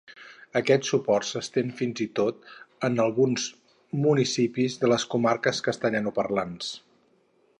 [0.59, 2.39] Aquest suport s’estén fins i tot
[2.89, 3.45] en alguns
[4.07, 6.73] municipis de les comarques castellanoparlants.